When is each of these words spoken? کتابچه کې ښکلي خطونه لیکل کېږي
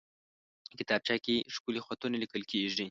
کتابچه 0.79 1.15
کې 1.25 1.35
ښکلي 1.55 1.81
خطونه 1.87 2.15
لیکل 2.23 2.43
کېږي 2.51 2.77